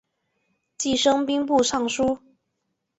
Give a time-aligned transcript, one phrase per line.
[0.79, 2.17] 继升兵部尚书。